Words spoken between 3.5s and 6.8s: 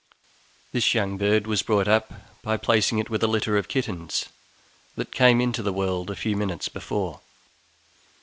of kittens that came into the world a few minutes